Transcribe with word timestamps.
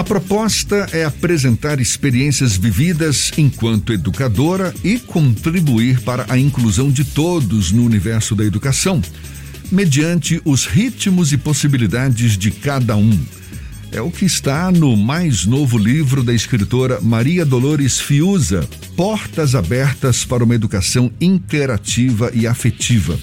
A 0.00 0.02
proposta 0.02 0.88
é 0.92 1.04
apresentar 1.04 1.78
experiências 1.78 2.56
vividas 2.56 3.30
enquanto 3.36 3.92
educadora 3.92 4.72
e 4.82 4.98
contribuir 4.98 6.00
para 6.00 6.24
a 6.30 6.38
inclusão 6.38 6.90
de 6.90 7.04
todos 7.04 7.70
no 7.70 7.84
universo 7.84 8.34
da 8.34 8.42
educação, 8.42 9.02
mediante 9.70 10.40
os 10.42 10.64
ritmos 10.64 11.34
e 11.34 11.36
possibilidades 11.36 12.38
de 12.38 12.50
cada 12.50 12.96
um. 12.96 13.12
É 13.92 14.00
o 14.00 14.10
que 14.10 14.24
está 14.24 14.72
no 14.72 14.96
mais 14.96 15.44
novo 15.44 15.76
livro 15.76 16.22
da 16.22 16.32
escritora 16.32 16.98
Maria 17.02 17.44
Dolores 17.44 18.00
Fiuza, 18.00 18.66
Portas 18.96 19.54
Abertas 19.54 20.24
para 20.24 20.42
uma 20.42 20.54
Educação 20.54 21.12
Interativa 21.20 22.30
e 22.32 22.46
Afetiva. 22.46 23.18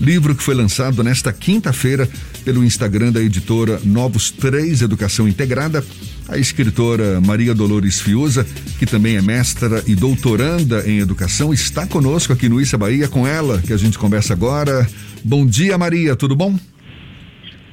Livro 0.00 0.34
que 0.34 0.42
foi 0.42 0.54
lançado 0.54 1.02
nesta 1.02 1.32
quinta-feira 1.32 2.08
pelo 2.44 2.64
Instagram 2.64 3.10
da 3.10 3.20
editora 3.20 3.80
Novos 3.84 4.30
Três 4.30 4.80
Educação 4.80 5.26
Integrada. 5.26 5.84
A 6.28 6.38
escritora 6.38 7.20
Maria 7.20 7.52
Dolores 7.52 8.00
Fiuza, 8.00 8.46
que 8.78 8.86
também 8.86 9.16
é 9.16 9.22
mestra 9.22 9.82
e 9.88 9.96
doutoranda 9.96 10.88
em 10.88 11.00
educação, 11.00 11.52
está 11.52 11.84
conosco 11.86 12.32
aqui 12.32 12.48
no 12.48 12.60
Issa 12.60 12.78
Bahia 12.78 13.08
com 13.08 13.26
ela, 13.26 13.60
que 13.60 13.72
a 13.72 13.76
gente 13.76 13.98
conversa 13.98 14.34
agora. 14.34 14.86
Bom 15.24 15.44
dia, 15.44 15.76
Maria, 15.76 16.14
tudo 16.14 16.36
bom? 16.36 16.56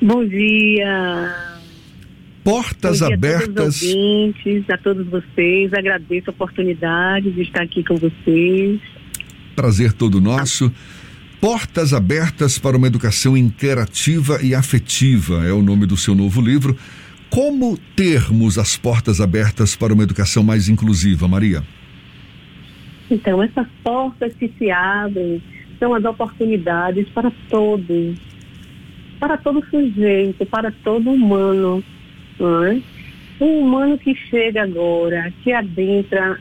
Bom 0.01 0.25
dia. 0.25 1.35
Portas 2.43 3.01
Bom 3.01 3.07
dia 3.07 3.15
abertas. 3.15 3.49
A 3.49 3.53
todos, 3.53 3.81
os 3.81 3.93
ouvintes, 3.93 4.69
a 4.69 4.77
todos 4.77 5.07
vocês, 5.07 5.73
agradeço 5.73 6.29
a 6.29 6.31
oportunidade 6.31 7.31
de 7.31 7.41
estar 7.43 7.61
aqui 7.61 7.83
com 7.83 7.97
vocês. 7.97 8.79
Prazer 9.55 9.93
todo 9.93 10.19
nosso. 10.19 10.71
Portas 11.45 11.93
Abertas 11.93 12.57
para 12.57 12.75
uma 12.75 12.87
Educação 12.87 13.37
Interativa 13.37 14.39
e 14.41 14.55
Afetiva 14.55 15.45
é 15.45 15.53
o 15.53 15.61
nome 15.61 15.85
do 15.85 15.95
seu 15.95 16.15
novo 16.15 16.41
livro. 16.41 16.75
Como 17.29 17.77
termos 17.95 18.57
as 18.57 18.75
portas 18.75 19.21
abertas 19.21 19.75
para 19.75 19.93
uma 19.93 20.01
educação 20.01 20.41
mais 20.41 20.67
inclusiva, 20.69 21.27
Maria? 21.27 21.61
Então, 23.11 23.43
essas 23.43 23.67
portas 23.83 24.33
que 24.33 24.51
se 24.57 24.71
abrem 24.71 25.39
são 25.77 25.93
as 25.93 26.03
oportunidades 26.03 27.07
para 27.09 27.31
todos, 27.47 28.17
para 29.19 29.37
todo 29.37 29.63
sujeito, 29.69 30.47
para 30.47 30.71
todo 30.83 31.11
humano. 31.11 31.83
É? 32.39 32.81
Um 33.39 33.59
humano 33.59 33.99
que 33.99 34.15
chega 34.15 34.63
agora, 34.63 35.31
que 35.43 35.53
adentra 35.53 36.39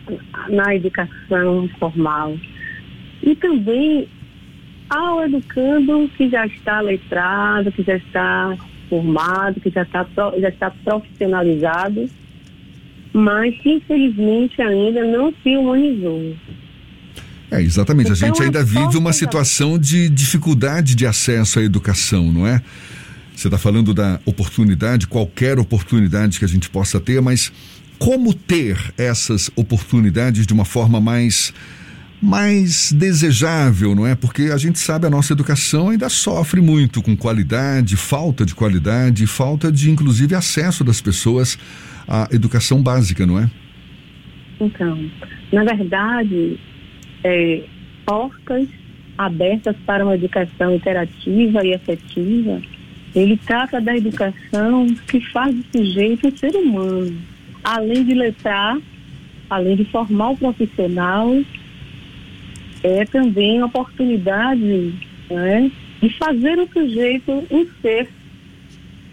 na 0.49 0.75
educação 0.75 1.69
formal. 1.79 2.39
E 3.23 3.35
também 3.37 4.09
ao 4.89 5.25
educando 5.25 6.11
que 6.17 6.29
já 6.29 6.47
está 6.47 6.81
letrado, 6.81 7.73
que 7.73 7.83
já 7.83 7.97
está 7.97 8.57
formado, 8.89 9.61
que 9.61 9.71
já 9.71 9.83
está, 9.83 10.07
já 10.39 10.49
está 10.49 10.71
profissionalizado, 10.71 12.09
mas 13.13 13.57
que 13.59 13.75
infelizmente 13.75 14.61
ainda 14.61 15.05
não 15.05 15.33
se 15.43 15.57
humanizou. 15.57 16.37
É, 17.51 17.61
exatamente. 17.61 18.11
Então, 18.11 18.29
a 18.29 18.33
gente 18.33 18.43
ainda 18.43 18.65
vive 18.65 18.97
uma 18.97 19.13
situação 19.13 19.79
de 19.79 20.09
dificuldade 20.09 20.95
de 20.95 21.07
acesso 21.07 21.59
à 21.59 21.63
educação, 21.63 22.33
não 22.33 22.47
é? 22.47 22.61
Você 23.35 23.49
está 23.49 23.59
falando 23.59 23.93
da 23.93 24.21
oportunidade, 24.25 25.07
qualquer 25.07 25.59
oportunidade 25.59 26.39
que 26.39 26.45
a 26.45 26.49
gente 26.49 26.71
possa 26.71 27.01
ter, 27.01 27.21
mas 27.21 27.53
como 27.99 28.33
ter 28.33 28.79
essas 28.97 29.51
oportunidades 29.57 30.47
de 30.47 30.53
uma 30.53 30.65
forma 30.65 31.01
mais 31.01 31.53
mais 32.25 32.91
desejável, 32.91 33.95
não 33.95 34.07
é? 34.07 34.15
Porque 34.15 34.45
a 34.45 34.57
gente 34.57 34.79
sabe 34.79 35.07
a 35.07 35.11
nossa 35.11 35.35
educação 35.35 35.91
ainda 35.91 36.09
sofre 36.09 36.59
muito 36.59 37.03
com 37.03 37.15
qualidade, 37.15 37.97
falta 37.97 38.47
de 38.47 38.55
qualidade, 38.55 39.27
falta 39.27 39.71
de 39.71 39.91
inclusive 39.91 40.35
acesso 40.35 40.83
das 40.83 41.03
pessoas 41.03 41.59
à 42.09 42.27
educação 42.33 42.83
básica, 42.83 43.27
não 43.27 43.39
é? 43.39 43.51
Então, 44.59 44.99
na 45.53 45.65
verdade, 45.65 46.59
é, 47.23 47.63
portas 48.07 48.69
abertas 49.19 49.77
para 49.85 50.03
uma 50.03 50.15
educação 50.15 50.75
interativa 50.75 51.65
e 51.65 51.75
afetiva, 51.75 52.63
ele 53.15 53.37
trata 53.37 53.83
da 53.83 53.95
educação 53.95 54.87
que 55.07 55.21
faz 55.31 55.55
do 55.55 55.65
sujeito 55.77 56.29
um 56.29 56.37
ser 56.37 56.57
humano, 56.57 57.17
além 57.63 58.03
de 58.03 58.15
letrar, 58.15 58.79
além 59.51 59.77
de 59.77 59.85
formar 59.85 60.31
o 60.31 60.37
profissional 60.39 61.31
é 62.85 63.05
também 63.07 63.61
a 63.61 63.67
oportunidade 63.67 64.95
né, 65.31 65.73
de 66.03 66.11
fazer 66.19 66.59
o 66.59 66.69
sujeito 66.69 67.33
um 67.51 67.67
ser 67.81 68.09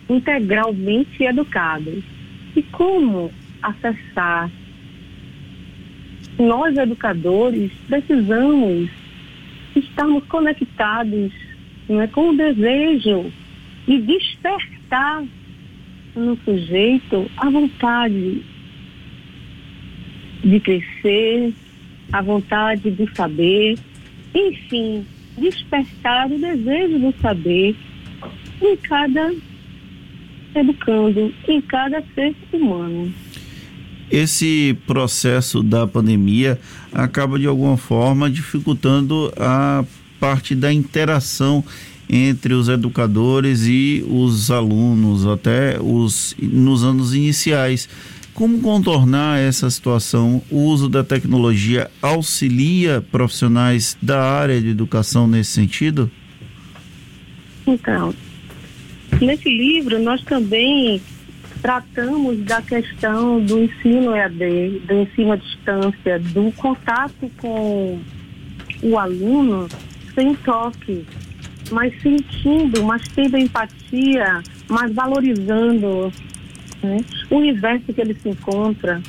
integralmente 0.09 1.23
educado. 1.23 2.03
E 2.53 2.61
como 2.63 3.31
acessar? 3.61 4.51
Nós, 6.37 6.77
educadores, 6.77 7.71
precisamos 7.87 8.89
estarmos 9.73 10.25
conectados 10.25 11.31
né, 11.87 12.07
com 12.07 12.29
o 12.29 12.37
desejo 12.37 13.31
de 13.87 14.01
despertar 14.01 15.23
no 16.13 16.37
sujeito 16.43 17.31
a 17.37 17.49
vontade 17.49 18.43
de 20.43 20.59
crescer, 20.59 21.53
a 22.11 22.21
vontade 22.21 22.91
de 22.91 23.09
saber, 23.15 23.77
enfim, 24.33 25.05
despertar 25.37 26.31
o 26.31 26.37
desejo 26.37 26.99
do 26.99 27.13
saber 27.21 27.75
em 28.61 28.77
cada 28.77 29.33
educando, 30.53 31.33
em 31.47 31.61
cada 31.61 32.03
ser 32.13 32.35
humano. 32.51 33.13
Esse 34.11 34.77
processo 34.85 35.63
da 35.63 35.87
pandemia 35.87 36.59
acaba 36.91 37.39
de 37.39 37.47
alguma 37.47 37.77
forma 37.77 38.29
dificultando 38.29 39.31
a 39.37 39.85
parte 40.19 40.53
da 40.53 40.71
interação 40.71 41.63
entre 42.09 42.53
os 42.53 42.67
educadores 42.67 43.61
e 43.65 44.03
os 44.05 44.51
alunos, 44.51 45.25
até 45.25 45.79
os 45.81 46.35
nos 46.37 46.83
anos 46.83 47.15
iniciais. 47.15 47.87
Como 48.41 48.59
contornar 48.59 49.37
essa 49.37 49.69
situação? 49.69 50.41
O 50.49 50.61
uso 50.61 50.89
da 50.89 51.03
tecnologia 51.03 51.91
auxilia 52.01 52.99
profissionais 52.99 53.95
da 54.01 54.19
área 54.19 54.59
de 54.59 54.67
educação 54.67 55.27
nesse 55.27 55.51
sentido? 55.51 56.09
Então, 57.67 58.11
nesse 59.21 59.47
livro 59.47 59.99
nós 59.99 60.23
também 60.23 60.99
tratamos 61.61 62.39
da 62.39 62.63
questão 62.63 63.39
do 63.45 63.59
ensino 63.59 64.15
EAD, 64.15 64.81
do 64.87 64.93
ensino 65.01 65.33
à 65.33 65.35
distância, 65.35 66.17
do 66.17 66.51
contato 66.53 67.29
com 67.37 67.99
o 68.81 68.97
aluno 68.97 69.67
sem 70.15 70.33
toque, 70.33 71.05
mas 71.69 71.93
sentindo, 72.01 72.83
mas 72.85 73.03
tendo 73.09 73.37
empatia, 73.37 74.41
mas 74.67 74.91
valorizando 74.95 76.11
né? 76.83 76.97
o 77.29 77.35
universo 77.37 77.93
que 77.93 78.01
ele 78.01 78.13
se 78.15 78.29
encontra, 78.29 79.01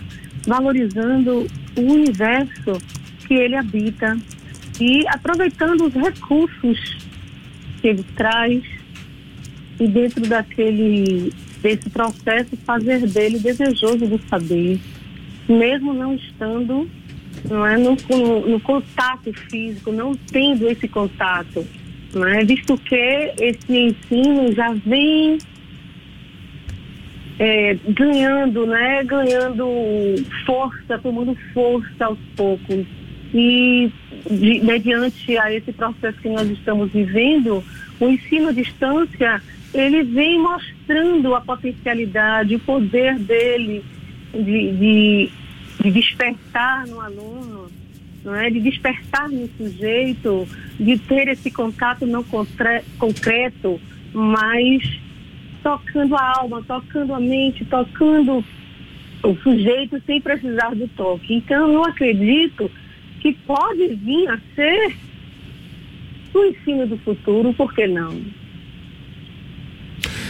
valorizando 0.47 1.47
o 1.77 1.81
universo 1.81 2.79
que 3.27 3.35
ele 3.35 3.57
habita 3.57 4.17
e 4.81 5.07
aproveitando 5.09 5.87
os 5.87 5.95
recursos 5.95 6.99
que 7.81 7.89
ele 7.89 8.05
traz 8.17 8.63
e 9.79 9.89
dentro 9.89 10.27
daquele 10.27 11.33
desse 11.61 11.89
processo 11.91 12.57
fazer 12.65 13.07
dele 13.07 13.39
desejoso 13.39 14.07
do 14.07 14.21
saber, 14.29 14.81
mesmo 15.49 15.95
não 15.95 16.15
estando 16.15 16.89
não 17.49 17.67
é, 17.67 17.77
no, 17.77 17.97
no, 18.11 18.49
no 18.49 18.61
contato 18.61 19.33
físico, 19.49 19.91
não 19.91 20.15
tendo 20.15 20.69
esse 20.69 20.87
contato, 20.87 21.67
não 22.15 22.27
é, 22.27 22.45
visto 22.45 22.77
que 22.79 23.33
esse 23.41 23.77
ensino 23.77 24.53
já 24.53 24.73
vem 24.73 25.39
é, 27.39 27.77
ganhando, 27.89 28.67
né? 28.67 29.03
Ganhando 29.05 29.67
força, 30.45 30.99
tomando 30.99 31.35
força 31.53 32.07
aos 32.07 32.19
poucos. 32.37 32.87
E 33.35 33.91
de, 34.31 34.61
mediante 34.61 35.37
a 35.39 35.53
esse 35.53 35.73
processo 35.73 36.19
que 36.19 36.29
nós 36.29 36.49
estamos 36.51 36.93
vivendo, 36.93 37.65
o 37.99 38.09
ensino 38.09 38.49
à 38.49 38.53
distância, 38.53 39.43
ele 39.73 40.03
vem 40.03 40.39
mostrando 40.39 41.35
a 41.35 41.41
potencialidade, 41.41 42.57
o 42.57 42.61
poder 42.61 43.19
dele 43.19 43.83
de, 44.33 44.73
de, 44.73 45.31
de 45.83 45.91
despertar 45.91 46.87
no 46.87 47.01
aluno, 47.01 47.71
não 48.25 48.35
é? 48.35 48.51
de 48.51 48.61
despertar 48.61 49.29
no 49.29 49.49
sujeito, 49.57 50.47
de 50.79 50.99
ter 50.99 51.29
esse 51.29 51.51
contato 51.51 52.07
não 52.07 52.25
concreto, 52.99 53.81
mas 54.13 55.02
tocando 55.63 56.17
a 56.17 56.33
alma, 56.39 56.63
tocando 56.67 57.15
a 57.15 57.21
mente, 57.21 57.65
tocando 57.65 58.45
o 59.23 59.37
sujeito 59.37 60.01
sem 60.05 60.21
precisar 60.21 60.75
do 60.75 60.89
toque. 60.89 61.35
Então, 61.35 61.73
eu 61.73 61.85
acredito 61.85 62.71
que 63.21 63.33
pode 63.47 63.89
vir 63.95 64.29
a 64.29 64.39
ser 64.55 64.97
o 66.35 66.45
ensino 66.45 66.87
do 66.87 66.99
futuro, 66.99 67.53
por 67.55 67.73
que 67.73 67.87
não? 67.87 68.21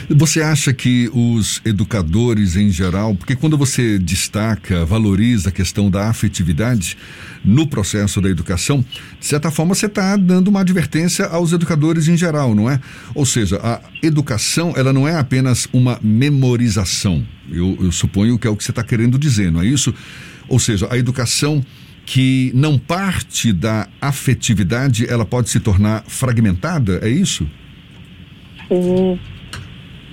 Você 0.08 0.42
acha 0.42 0.72
que 0.72 1.10
os 1.12 1.60
educadores 1.64 2.56
em 2.56 2.70
geral, 2.70 3.14
porque 3.14 3.36
quando 3.36 3.56
você 3.56 3.98
destaca, 3.98 4.84
valoriza 4.84 5.48
a 5.48 5.52
questão 5.52 5.90
da 5.90 6.08
afetividade 6.08 6.96
no 7.44 7.66
processo 7.66 8.20
da 8.20 8.28
educação, 8.28 8.84
de 9.18 9.26
certa 9.26 9.50
forma 9.50 9.74
você 9.74 9.86
está 9.86 10.16
dando 10.16 10.48
uma 10.48 10.60
advertência 10.60 11.26
aos 11.26 11.52
educadores 11.52 12.08
em 12.08 12.16
geral, 12.16 12.54
não 12.54 12.68
é? 12.68 12.80
Ou 13.14 13.24
seja, 13.24 13.58
a 13.62 13.80
educação 14.02 14.72
ela 14.76 14.92
não 14.92 15.06
é 15.06 15.16
apenas 15.16 15.68
uma 15.72 15.98
memorização. 16.02 17.24
Eu, 17.50 17.76
eu 17.80 17.92
suponho 17.92 18.38
que 18.38 18.46
é 18.46 18.50
o 18.50 18.56
que 18.56 18.64
você 18.64 18.70
está 18.72 18.82
querendo 18.82 19.18
dizer, 19.18 19.50
não 19.50 19.62
é 19.62 19.66
isso? 19.66 19.94
Ou 20.48 20.58
seja, 20.58 20.88
a 20.90 20.98
educação 20.98 21.64
que 22.04 22.50
não 22.54 22.78
parte 22.78 23.52
da 23.52 23.88
afetividade, 24.00 25.08
ela 25.08 25.24
pode 25.24 25.48
se 25.48 25.60
tornar 25.60 26.04
fragmentada, 26.06 26.98
é 27.02 27.08
isso? 27.08 27.46
Sim. 28.68 29.18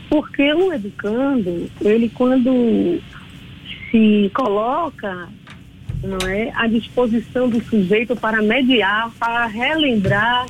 Porque 0.09 0.53
o 0.53 0.73
educando, 0.73 1.69
ele 1.81 2.09
quando 2.09 2.99
se 3.91 4.31
coloca 4.33 5.29
não 6.03 6.17
é, 6.27 6.51
à 6.55 6.67
disposição 6.67 7.49
do 7.49 7.61
sujeito 7.63 8.15
para 8.15 8.41
mediar, 8.41 9.11
para 9.19 9.45
relembrar 9.47 10.45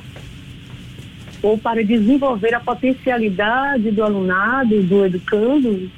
ou 1.42 1.58
para 1.58 1.82
desenvolver 1.82 2.54
a 2.54 2.60
potencialidade 2.60 3.90
do 3.90 4.02
alunado, 4.02 4.82
do 4.82 5.04
educando, 5.04 5.90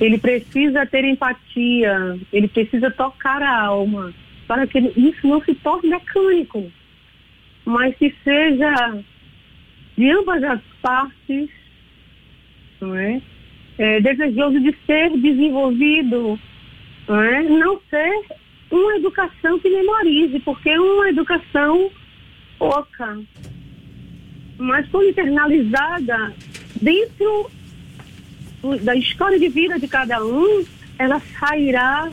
ele 0.00 0.18
precisa 0.18 0.84
ter 0.86 1.04
empatia, 1.04 2.18
ele 2.32 2.48
precisa 2.48 2.90
tocar 2.90 3.42
a 3.42 3.62
alma, 3.66 4.12
para 4.48 4.66
que 4.66 4.78
isso 4.96 5.26
não 5.26 5.40
se 5.42 5.54
torne 5.54 5.90
mecânico, 5.90 6.70
mas 7.64 7.94
que 7.96 8.12
seja 8.24 8.98
de 9.96 10.10
ambas 10.10 10.42
as 10.42 10.60
partes, 10.80 11.50
não 12.82 12.96
é? 12.96 13.22
é 13.78 14.00
desejoso 14.00 14.60
de 14.60 14.74
ser 14.84 15.10
desenvolvido, 15.16 16.38
não, 17.08 17.22
é? 17.22 17.42
não 17.42 17.80
ser 17.88 18.24
uma 18.70 18.96
educação 18.96 19.58
que 19.58 19.70
memorize, 19.70 20.38
porque 20.40 20.70
é 20.70 20.80
uma 20.80 21.08
educação 21.08 21.90
oca, 22.58 23.20
mas 24.58 24.88
quando 24.88 25.08
internalizada 25.08 26.34
dentro 26.80 27.50
da 28.82 28.94
história 28.94 29.38
de 29.38 29.48
vida 29.48 29.78
de 29.78 29.88
cada 29.88 30.24
um, 30.24 30.64
ela 30.98 31.20
sairá 31.38 32.10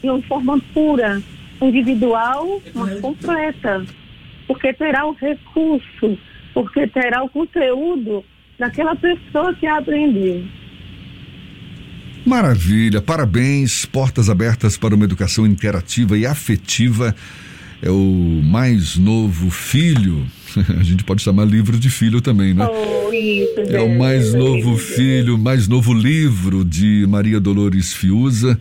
de 0.00 0.08
uma 0.08 0.22
forma 0.22 0.60
pura, 0.74 1.22
individual, 1.60 2.60
mas 2.74 3.00
completa, 3.00 3.86
porque 4.48 4.72
terá 4.72 5.06
o 5.06 5.12
recurso, 5.12 6.18
porque 6.52 6.88
terá 6.88 7.22
o 7.22 7.28
conteúdo 7.28 8.24
daquela 8.62 8.94
pessoa 8.94 9.52
que 9.54 9.66
aprendeu. 9.66 10.44
Maravilha, 12.24 13.02
parabéns, 13.02 13.84
portas 13.84 14.30
abertas 14.30 14.76
para 14.76 14.94
uma 14.94 15.04
educação 15.04 15.44
interativa 15.44 16.16
e 16.16 16.24
afetiva. 16.24 17.12
É 17.82 17.90
o 17.90 18.40
mais 18.44 18.96
novo 18.96 19.50
filho 19.50 20.24
a 20.78 20.82
gente 20.84 21.02
pode 21.02 21.22
chamar 21.22 21.44
livro 21.44 21.76
de 21.76 21.90
filho 21.90 22.20
também, 22.20 22.54
né? 22.54 22.64
Oh, 22.66 23.12
isso, 23.12 23.58
é 23.74 23.80
o 23.80 23.98
mais 23.98 24.32
novo 24.32 24.76
filho, 24.76 25.36
mais 25.36 25.66
novo 25.66 25.92
livro 25.92 26.64
de 26.64 27.04
Maria 27.08 27.40
Dolores 27.40 27.92
Fiuza, 27.92 28.60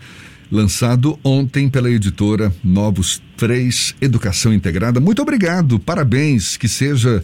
lançado 0.51 1.19
ontem 1.24 1.69
pela 1.69 1.92
editora 1.92 2.51
Novos 2.63 3.21
Três 3.38 3.94
Educação 4.01 4.54
Integrada. 4.54 5.00
Muito 5.00 5.21
obrigado, 5.21 5.77
parabéns, 5.77 6.57
que 6.57 6.68
seja 6.68 7.24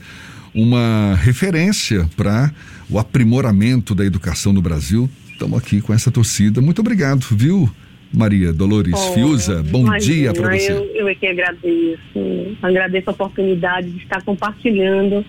uma 0.57 1.13
referência 1.15 2.09
para 2.17 2.51
o 2.89 2.97
aprimoramento 2.97 3.93
da 3.93 4.03
educação 4.03 4.51
no 4.51 4.61
Brasil. 4.61 5.07
Estamos 5.31 5.59
aqui 5.59 5.79
com 5.81 5.93
essa 5.93 6.09
torcida. 6.09 6.59
Muito 6.59 6.79
obrigado, 6.79 7.23
viu? 7.31 7.69
Maria 8.11 8.51
Dolores 8.51 8.93
oh, 8.95 9.13
Fiuza, 9.13 9.61
bom 9.63 9.81
imagina, 9.81 10.31
dia 10.31 10.33
para 10.33 10.57
você. 10.57 10.71
Eu, 10.71 10.85
eu 10.95 11.07
é 11.07 11.13
que 11.13 11.27
agradeço. 11.27 12.57
Agradeço 12.61 13.09
a 13.09 13.13
oportunidade 13.13 13.91
de 13.91 14.01
estar 14.01 14.21
compartilhando. 14.23 15.23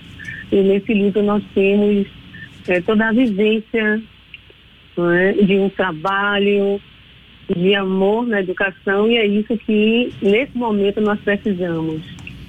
E 0.50 0.62
nesse 0.62 0.94
livro 0.94 1.22
nós 1.22 1.42
temos 1.54 2.06
é, 2.66 2.80
toda 2.80 3.08
a 3.08 3.12
vivência 3.12 4.00
é, 4.96 5.32
de 5.32 5.56
um 5.58 5.68
trabalho, 5.68 6.80
de 7.54 7.74
amor 7.74 8.26
na 8.26 8.40
educação, 8.40 9.10
e 9.10 9.16
é 9.16 9.26
isso 9.26 9.56
que 9.58 10.10
nesse 10.22 10.56
momento 10.56 11.00
nós 11.00 11.20
precisamos. 11.20 12.02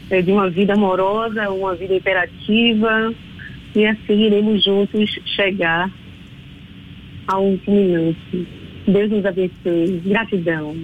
É 0.09 0.21
de 0.21 0.31
uma 0.31 0.49
vida 0.49 0.73
amorosa, 0.73 1.49
uma 1.49 1.75
vida 1.75 1.95
imperativa, 1.95 3.13
e 3.75 3.85
assim 3.85 4.25
iremos 4.25 4.63
juntos 4.63 5.19
chegar 5.35 5.91
a 7.27 7.39
um 7.39 7.57
culminante. 7.57 8.47
Deus 8.87 9.11
nos 9.11 9.25
abençoe. 9.25 10.01
Gratidão. 10.05 10.75